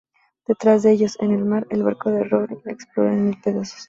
[0.47, 3.77] Detrás de ellos, en el mar, el barco de Rory explota en mil pedazos.